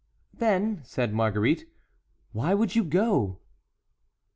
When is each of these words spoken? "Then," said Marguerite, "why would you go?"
"Then," 0.33 0.81
said 0.83 1.13
Marguerite, 1.13 1.69
"why 2.31 2.55
would 2.55 2.75
you 2.75 2.83
go?" 2.83 3.37